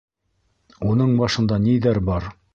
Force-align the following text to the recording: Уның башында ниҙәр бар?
Уның 0.93 1.13
башында 1.21 1.61
ниҙәр 1.69 2.03
бар? 2.11 2.31